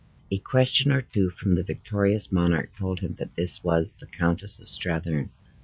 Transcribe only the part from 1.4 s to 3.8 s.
the victorious monarch told him that this